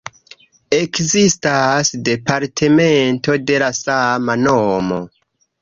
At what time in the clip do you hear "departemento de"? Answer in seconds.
2.09-3.63